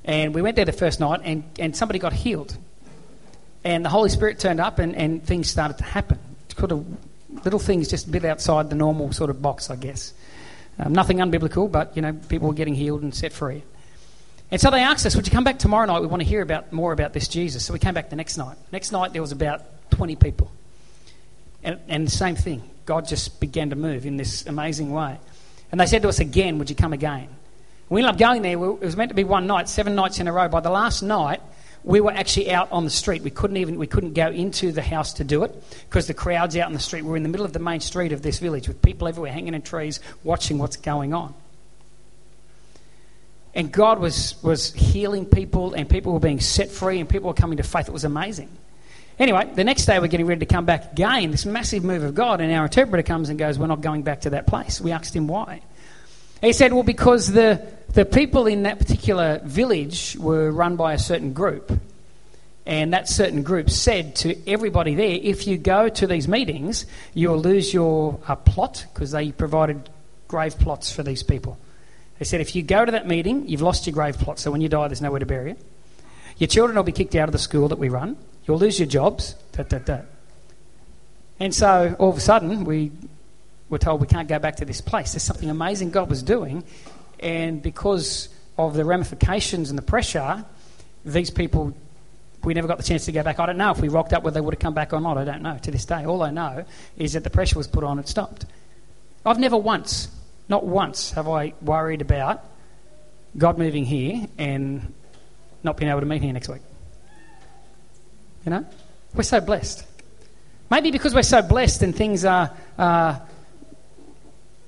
[0.04, 2.56] And we went there the first night, and, and somebody got healed.
[3.64, 6.20] And the Holy Spirit turned up, and, and things started to happen.
[6.56, 6.86] Sort of
[7.44, 10.14] little things just a bit outside the normal sort of box, I guess.
[10.78, 13.64] Um, nothing unbiblical, but, you know, people were getting healed and set free.
[14.52, 16.02] And so they asked us, Would you come back tomorrow night?
[16.02, 17.66] We want to hear about more about this Jesus.
[17.66, 18.58] So we came back the next night.
[18.72, 19.62] Next night, there was about
[19.92, 20.52] 20 people.
[21.64, 22.62] And, and the same thing.
[22.86, 25.18] God just began to move in this amazing way.
[25.72, 27.30] And they said to us again, Would you come again?
[27.90, 28.54] We ended up going there.
[28.54, 30.48] It was meant to be one night, seven nights in a row.
[30.48, 31.42] By the last night,
[31.86, 33.22] we were actually out on the street.
[33.22, 36.58] We couldn't even we couldn't go into the house to do it because the crowds
[36.58, 37.04] out in the street.
[37.04, 39.32] We were in the middle of the main street of this village with people everywhere
[39.32, 41.36] hanging in trees, watching what's going on.
[43.54, 47.36] And God was was healing people, and people were being set free, and people were
[47.36, 47.88] coming to faith.
[47.88, 48.50] It was amazing.
[49.18, 52.16] Anyway, the next day we're getting ready to come back again, this massive move of
[52.16, 54.82] God, and our interpreter comes and goes, We're not going back to that place.
[54.82, 55.62] We asked him why.
[56.42, 57.66] He said, Well, because the,
[57.96, 61.72] the people in that particular village were run by a certain group.
[62.66, 67.40] And that certain group said to everybody there, if you go to these meetings, you'll
[67.40, 69.90] lose your uh, plot because they provided
[70.28, 71.58] grave plots for these people.
[72.20, 74.62] They said, if you go to that meeting, you've lost your grave plot, so when
[74.62, 75.60] you die, there's nowhere to bury it.
[76.38, 78.18] Your children will be kicked out of the school that we run.
[78.46, 79.36] You'll lose your jobs.
[79.54, 80.00] Da, da, da.
[81.40, 82.92] And so all of a sudden, we
[83.70, 85.14] were told we can't go back to this place.
[85.14, 86.64] There's something amazing God was doing,
[87.26, 90.46] and because of the ramifications and the pressure,
[91.04, 91.76] these people,
[92.44, 93.40] we never got the chance to go back.
[93.40, 95.18] I don't know if we rocked up whether they would have come back or not.
[95.18, 96.06] I don't know to this day.
[96.06, 96.66] All I know
[96.98, 98.46] is that the pressure was put on, it stopped.
[99.26, 100.08] I've never once,
[100.50, 102.44] not once, have I worried about
[103.36, 104.94] God moving here and
[105.64, 106.62] not being able to meet here next week.
[108.46, 108.66] You know?
[109.16, 109.84] We're so blessed.
[110.70, 113.20] Maybe because we're so blessed and things are, uh,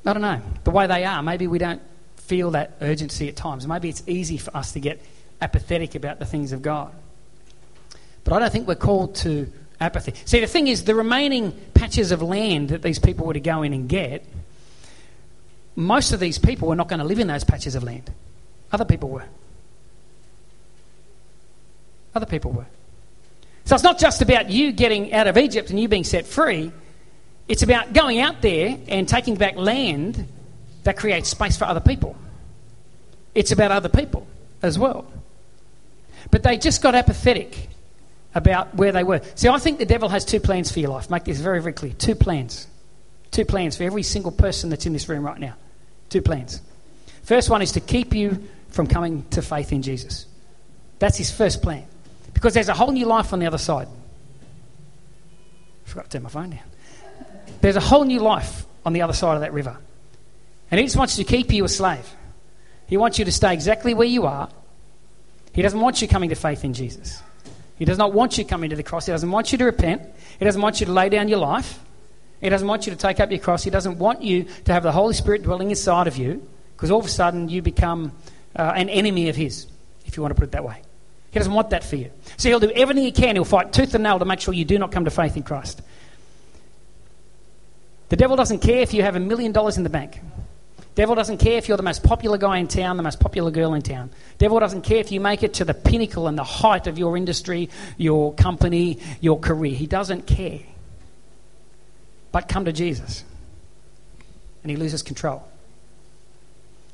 [0.06, 1.82] I don't know, the way they are, maybe we don't
[2.28, 3.66] feel that urgency at times.
[3.66, 5.02] Maybe it's easy for us to get
[5.42, 6.94] apathetic about the things of God.
[8.24, 10.13] But I don't think we're called to apathy.
[10.26, 13.63] See, the thing is, the remaining patches of land that these people were to go
[13.63, 14.26] in and get,
[15.76, 18.12] most of these people were not going to live in those patches of land.
[18.72, 19.26] Other people were.
[22.13, 22.66] Other people were.
[23.66, 26.72] So it's not just about you getting out of Egypt and you being set free.
[27.48, 30.28] It's about going out there and taking back land
[30.88, 32.15] that creates space for other people.
[33.36, 34.26] It's about other people
[34.62, 35.06] as well.
[36.32, 37.67] But they just got apathetic
[38.34, 39.19] about where they were.
[39.36, 41.10] See, I think the devil has two plans for your life.
[41.10, 41.91] Make this very, very clear.
[41.91, 42.67] Two plans.
[43.32, 45.56] Two plans for every single person that's in this room right now.
[46.08, 46.62] Two plans.
[47.23, 50.26] First one is to keep you from coming to faith in Jesus.
[51.00, 51.84] That's his first plan.
[52.34, 53.89] Because there's a whole new life on the other side.
[55.86, 56.63] I forgot to turn my phone down.
[57.60, 59.78] There's a whole new life on the other side of that river.
[60.69, 62.08] And he just wants to keep you a slave.
[62.88, 64.49] He wants you to stay exactly where you are.
[65.53, 67.21] He doesn't want you coming to faith in Jesus.
[67.77, 69.06] He does not want you coming to the cross.
[69.06, 70.01] He doesn't want you to repent.
[70.39, 71.80] He doesn't want you to lay down your life.
[72.41, 73.63] He doesn't want you to take up your cross.
[73.63, 76.99] He doesn't want you to have the Holy Spirit dwelling inside of you because all
[76.99, 78.12] of a sudden you become
[78.56, 79.67] uh, an enemy of His,
[80.06, 80.82] if you want to put it that way.
[81.32, 82.12] He doesn't want that for you.
[82.38, 83.36] So he'll do everything he can.
[83.36, 85.43] He'll fight tooth and nail to make sure you do not come to faith in
[85.43, 85.82] Christ.
[88.10, 90.19] The devil doesn't care if you have a million dollars in the bank.
[90.98, 93.76] Devil doesn't care if you're the most popular guy in town, the most popular girl
[93.76, 94.10] in town.
[94.40, 97.16] Devil doesn't care if you make it to the pinnacle and the height of your
[97.16, 99.76] industry, your company, your career.
[99.76, 100.62] He doesn't care.
[102.32, 103.24] But come to Jesus.
[104.64, 105.48] And he loses control.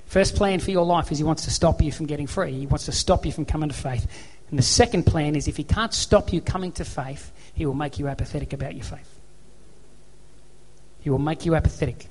[0.08, 2.52] First plan for your life is he wants to stop you from getting free.
[2.52, 4.06] He wants to stop you from coming to faith.
[4.50, 7.74] And the second plan is if he can't stop you coming to faith, he will
[7.74, 9.18] make you apathetic about your faith.
[11.00, 12.10] He will make you apathetic.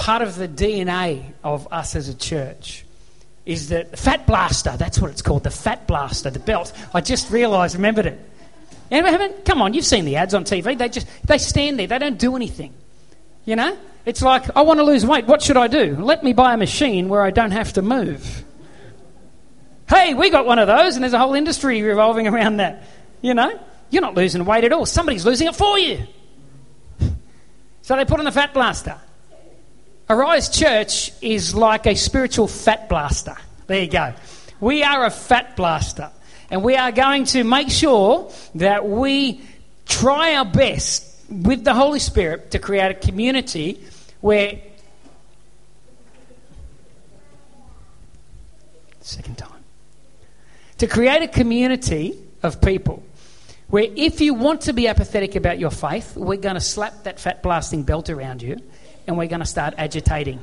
[0.00, 2.86] Part of the DNA of us as a church
[3.44, 6.72] is that fat blaster, that's what it's called, the fat blaster, the belt.
[6.94, 8.18] I just realised, remembered it.
[8.90, 9.44] Anyone haven't?
[9.44, 10.78] Come on, you've seen the ads on TV.
[10.78, 12.72] They just they stand there, they don't do anything.
[13.44, 13.76] You know?
[14.06, 15.26] It's like, I want to lose weight.
[15.26, 15.94] What should I do?
[15.96, 18.42] Let me buy a machine where I don't have to move.
[19.86, 22.84] Hey, we got one of those, and there's a whole industry revolving around that.
[23.20, 23.52] You know?
[23.90, 24.86] You're not losing weight at all.
[24.86, 26.06] Somebody's losing it for you.
[27.82, 28.98] So they put on the fat blaster.
[30.10, 33.36] Arise Church is like a spiritual fat blaster.
[33.68, 34.12] There you go.
[34.58, 36.10] We are a fat blaster.
[36.50, 39.40] And we are going to make sure that we
[39.86, 43.80] try our best with the Holy Spirit to create a community
[44.20, 44.58] where.
[49.00, 49.62] Second time.
[50.78, 53.04] to create a community of people
[53.70, 57.20] where if you want to be apathetic about your faith, we're going to slap that
[57.20, 58.60] fat blasting belt around you
[59.06, 60.40] and we're going to start agitating.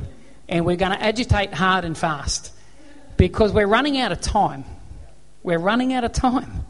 [0.49, 2.53] And we're going to agitate hard and fast
[3.17, 4.63] because we're running out of time.
[5.43, 6.65] We're running out of time.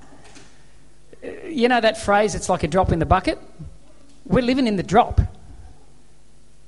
[1.21, 3.39] You know that phrase, it's like a drop in the bucket?
[4.25, 5.21] We're living in the drop.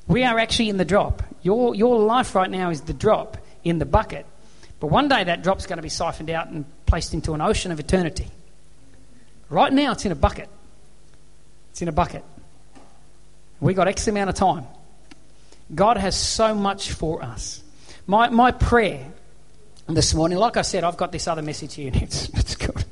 [0.08, 1.24] We are actually in the drop.
[1.42, 4.26] Your, your life right now is the drop in the bucket.
[4.80, 7.72] But one day that drop's going to be siphoned out and placed into an ocean
[7.72, 8.28] of eternity.
[9.50, 10.50] Right now, it's in a bucket.
[11.72, 12.24] It's in a bucket.
[13.60, 14.66] We got X amount of time.
[15.74, 17.64] God has so much for us.
[18.08, 19.06] My, my prayer
[19.88, 21.92] this morning, like I said, I've got this other message here.
[22.02, 22.84] It's, it's good.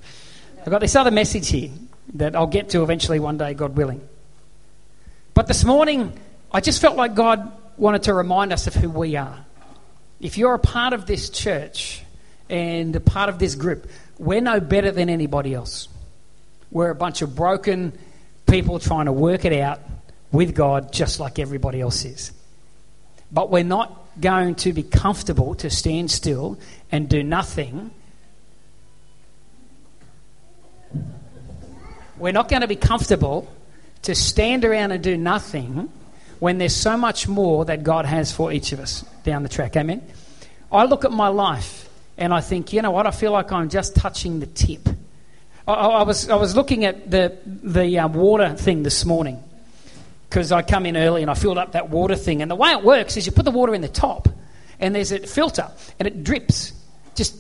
[0.60, 1.72] I've got this other message here
[2.16, 4.02] that I'll get to eventually one day, God willing.
[5.34, 6.18] But this morning,
[6.52, 9.46] I just felt like God wanted to remind us of who we are.
[10.20, 12.04] If you're a part of this church
[12.50, 15.88] and a part of this group, we're no better than anybody else.
[16.72, 17.98] We're a bunch of broken
[18.48, 19.80] people trying to work it out
[20.32, 22.32] with God just like everybody else is.
[23.32, 26.58] But we're not going to be comfortable to stand still
[26.92, 27.92] and do nothing.
[32.18, 33.54] We're not going to be comfortable
[34.04, 35.92] to stand around and do nothing
[36.40, 39.76] when there's so much more that God has for each of us down the track.
[39.76, 40.02] Amen?
[40.72, 43.08] I look at my life and I think, you know what?
[43.08, 44.88] I feel like I'm just touching the tip.
[45.68, 49.44] I, I was, I was looking at the, the um, water thing this morning
[50.30, 52.42] because I come in early and I filled up that water thing.
[52.42, 54.30] And the way it works is you put the water in the top
[54.80, 56.72] and there's a filter and it drips.
[57.16, 57.36] Just,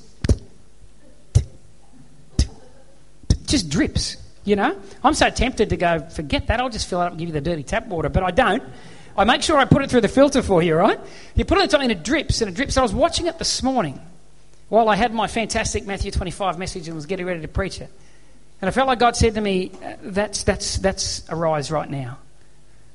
[3.46, 4.18] just drips.
[4.44, 7.20] You know, I'm so tempted to go, forget that, I'll just fill it up and
[7.20, 8.64] give you the dirty tap water, but I don't.
[9.18, 11.00] I make sure I put it through the filter for you, right?
[11.36, 12.78] You put it on top and it drips and it drips.
[12.78, 14.00] I was watching it this morning
[14.70, 17.92] while I had my fantastic Matthew 25 message and was getting ready to preach it.
[18.62, 22.18] And I felt like God said to me, that's, that's, that's arise right now.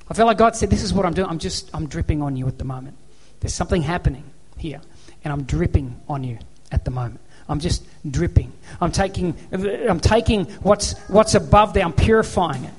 [0.08, 1.28] I felt like God said, this is what I'm doing.
[1.28, 2.96] I'm just, I'm dripping on you at the moment.
[3.40, 4.24] There's something happening
[4.58, 4.80] here
[5.24, 6.38] and I'm dripping on you
[6.70, 7.20] at the moment.
[7.48, 8.52] I'm just dripping.
[8.80, 12.74] I'm taking, I'm taking what's, what's above there, I'm purifying it.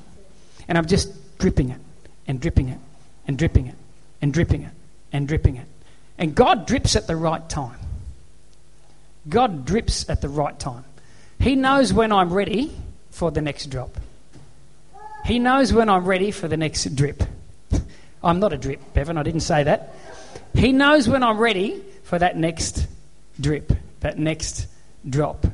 [0.67, 1.79] And I'm just dripping it
[2.27, 2.79] and dripping it
[3.27, 3.75] and dripping it
[4.21, 4.71] and dripping it
[5.11, 5.67] and dripping it.
[6.17, 7.79] And God drips at the right time.
[9.27, 10.85] God drips at the right time.
[11.43, 12.71] He knows when I'm ready
[13.11, 13.97] for the next drop.
[15.25, 17.21] He knows when I'm ready for the next drip.
[18.23, 19.93] I'm not a drip, Bevan, I didn't say that.
[20.55, 22.87] He knows when I'm ready for that next
[23.37, 24.67] drip that next
[25.09, 25.45] drop.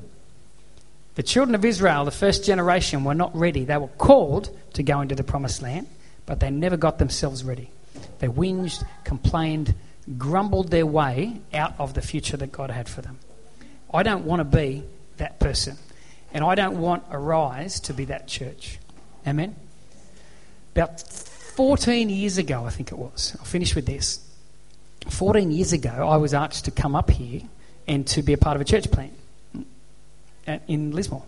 [1.16, 3.66] The children of Israel, the first generation, were not ready.
[3.66, 5.88] They were called to go into the promised land,
[6.28, 7.72] but they never got themselves ready.
[8.20, 9.74] They whinged, complained,
[10.20, 13.18] grumbled their way out of the future that God had for them.
[13.92, 14.84] I don't want to be
[15.20, 15.78] that person.
[16.34, 18.80] And I don't want Arise to be that church.
[19.26, 19.56] Amen?
[20.76, 24.26] About 14 years ago, I think it was, I'll finish with this.
[25.10, 27.42] 14 years ago, I was asked to come up here
[27.88, 29.14] and to be a part of a church plant
[30.68, 31.24] in Lismore.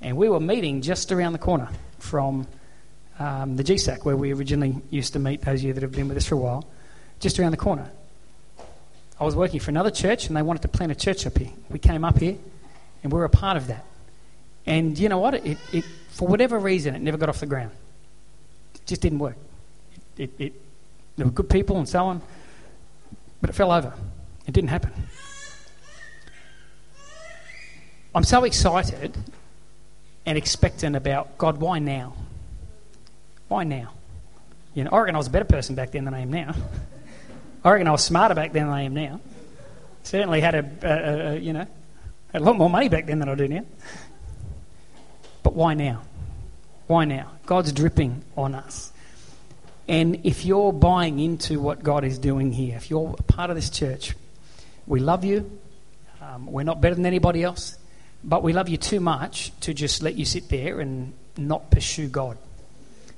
[0.00, 2.46] And we were meeting just around the corner from
[3.18, 6.08] um, the GSAC, where we originally used to meet, those of you that have been
[6.08, 6.66] with us for a while,
[7.20, 7.88] just around the corner.
[9.20, 11.50] I was working for another church and they wanted to plant a church up here.
[11.70, 12.36] We came up here
[13.02, 13.84] and we're a part of that.
[14.66, 15.34] And you know what?
[15.34, 17.72] It, it, for whatever reason, it never got off the ground.
[18.74, 19.36] It just didn't work.
[20.16, 20.52] It, it,
[21.16, 22.22] there were good people and so on,
[23.40, 23.92] but it fell over.
[24.46, 24.92] It didn't happen.
[28.14, 29.16] I'm so excited
[30.26, 32.14] and expectant about God, why now?
[33.48, 33.92] Why now?
[34.74, 36.54] You know, I reckon I was a better person back then than I am now.
[37.64, 39.20] I reckon I was smarter back then than I am now.
[40.02, 41.66] Certainly had a, a, a, you know,
[42.32, 43.64] had a lot more money back then than I do now.
[45.42, 46.02] But why now?
[46.86, 47.30] Why now?
[47.46, 48.92] God's dripping on us.
[49.88, 53.56] And if you're buying into what God is doing here, if you're a part of
[53.56, 54.14] this church,
[54.86, 55.58] we love you.
[56.20, 57.76] Um, we're not better than anybody else.
[58.24, 62.08] But we love you too much to just let you sit there and not pursue
[62.08, 62.38] God.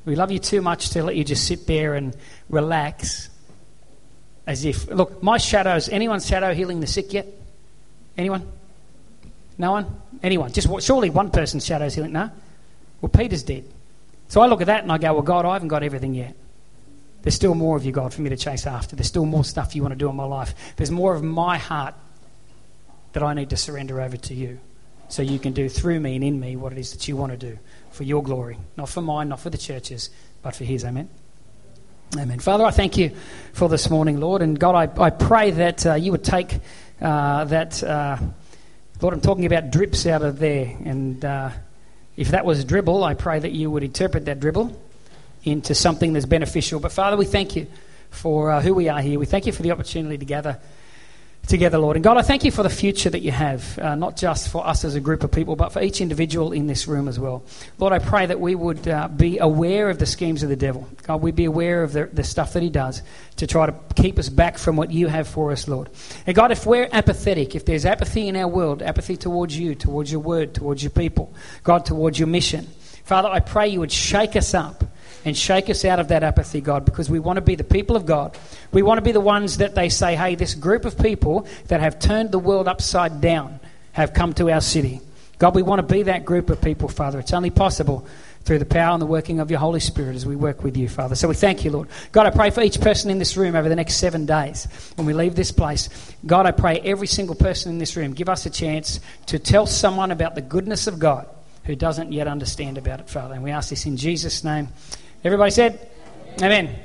[0.04, 2.16] We love you too much to let you just sit there and
[2.48, 3.28] relax
[4.46, 7.26] as if, look, my shadows, anyone's shadow healing the sick yet?
[8.16, 8.46] Anyone?
[9.58, 10.00] No one?
[10.22, 10.52] Anyone?
[10.52, 12.12] Just surely one person's shadow is healing.
[12.12, 12.30] No?
[13.00, 13.64] Well, Peter's dead.
[14.28, 16.34] So I look at that and I go, well, God, I haven't got everything yet.
[17.22, 18.96] There's still more of you, God, for me to chase after.
[18.96, 20.54] There's still more stuff you want to do in my life.
[20.76, 21.94] There's more of my heart
[23.12, 24.58] that I need to surrender over to you
[25.08, 27.32] so you can do through me and in me what it is that you want
[27.32, 27.58] to do
[27.92, 28.58] for your glory.
[28.76, 30.10] Not for mine, not for the churches,
[30.42, 30.84] but for His.
[30.84, 31.08] Amen.
[32.16, 32.40] Amen.
[32.40, 33.12] Father, I thank you
[33.52, 34.42] for this morning, Lord.
[34.42, 36.58] And God, I, I pray that uh, you would take
[37.00, 38.18] uh, that, uh,
[39.00, 40.76] Lord, I'm talking about drips out of there.
[40.84, 41.50] And uh,
[42.16, 44.80] if that was dribble, I pray that you would interpret that dribble
[45.42, 46.80] into something that's beneficial.
[46.80, 47.66] But Father, we thank you
[48.10, 49.18] for uh, who we are here.
[49.18, 50.58] We thank you for the opportunity to gather
[51.46, 51.96] together, Lord.
[51.96, 54.66] And God, I thank you for the future that you have, uh, not just for
[54.66, 57.44] us as a group of people, but for each individual in this room as well.
[57.78, 60.88] Lord, I pray that we would uh, be aware of the schemes of the devil.
[61.02, 63.02] God, we'd be aware of the, the stuff that he does
[63.36, 65.90] to try to keep us back from what you have for us, Lord.
[66.26, 70.10] And God, if we're apathetic, if there's apathy in our world, apathy towards you, towards
[70.10, 72.66] your word, towards your people, God, towards your mission,
[73.04, 74.82] Father, I pray you would shake us up
[75.24, 77.96] and shake us out of that apathy, God, because we want to be the people
[77.96, 78.36] of God.
[78.72, 81.80] We want to be the ones that they say, hey, this group of people that
[81.80, 83.60] have turned the world upside down
[83.92, 85.00] have come to our city.
[85.38, 87.18] God, we want to be that group of people, Father.
[87.18, 88.06] It's only possible
[88.44, 90.88] through the power and the working of your Holy Spirit as we work with you,
[90.88, 91.14] Father.
[91.14, 91.88] So we thank you, Lord.
[92.12, 95.06] God, I pray for each person in this room over the next seven days when
[95.06, 95.88] we leave this place.
[96.26, 99.66] God, I pray every single person in this room give us a chance to tell
[99.66, 101.26] someone about the goodness of God
[101.64, 103.34] who doesn't yet understand about it, Father.
[103.34, 104.68] And we ask this in Jesus' name.
[105.24, 105.90] Everybody said,
[106.42, 106.66] Amen.
[106.66, 106.80] Amen.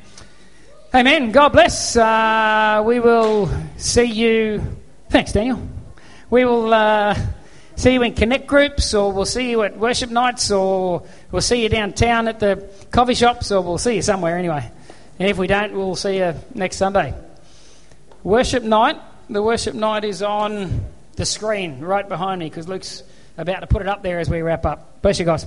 [0.95, 1.31] Amen.
[1.33, 1.97] God bless.
[1.97, 4.63] Uh, we will see you.
[5.09, 5.61] Thanks, Daniel.
[6.29, 7.17] We will uh,
[7.75, 11.63] see you in connect groups, or we'll see you at worship nights, or we'll see
[11.63, 14.71] you downtown at the coffee shops, or we'll see you somewhere anyway.
[15.19, 17.13] And if we don't, we'll see you next Sunday.
[18.23, 18.95] Worship night.
[19.29, 20.85] The worship night is on
[21.17, 23.03] the screen right behind me because Luke's
[23.37, 25.01] about to put it up there as we wrap up.
[25.01, 25.45] Bless you guys.